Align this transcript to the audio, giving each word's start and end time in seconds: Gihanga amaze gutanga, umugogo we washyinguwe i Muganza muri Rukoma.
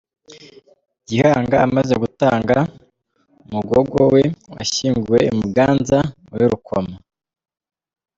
Gihanga 1.07 1.55
amaze 1.65 1.93
gutanga, 2.03 2.57
umugogo 3.43 3.99
we 4.13 4.23
washyinguwe 4.55 5.19
i 5.31 5.33
Muganza 5.39 5.99
muri 6.29 6.43
Rukoma. 6.51 6.95